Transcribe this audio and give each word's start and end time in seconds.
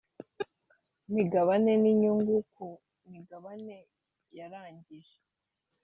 migabane 1.13 1.71
n 1.81 1.85
inyungu 1.91 2.35
ku 2.53 2.65
migabane 3.11 3.77
yarangije 4.37 5.15